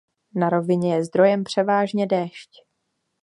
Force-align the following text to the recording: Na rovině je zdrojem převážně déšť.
Na 0.35 0.49
rovině 0.49 0.95
je 0.95 1.03
zdrojem 1.05 1.43
převážně 1.43 2.07
déšť. 2.07 2.49